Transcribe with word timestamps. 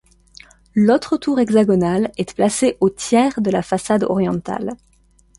L’autre 0.73 1.15
tour 1.15 1.39
hexagonale, 1.39 2.11
est 2.17 2.33
placée 2.33 2.75
au 2.79 2.89
tiers 2.89 3.39
de 3.39 3.51
la 3.51 3.61
façade 3.61 4.03
orientale. 4.03 4.71